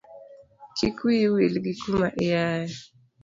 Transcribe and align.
Kik 0.77 0.97
wiyi 1.05 1.27
wil 1.33 1.53
gi 1.63 1.73
kuma 1.81 2.07
iaye. 2.25 2.75